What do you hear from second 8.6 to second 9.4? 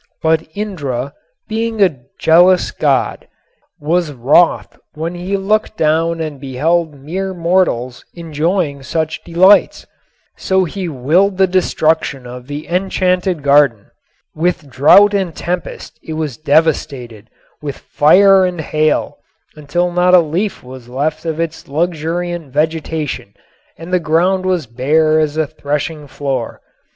such